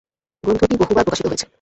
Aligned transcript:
গ্রন্থটি 0.43 0.75
বহুবার 0.77 1.05
প্রকাশিত 1.05 1.25
হয়েছে। 1.27 1.45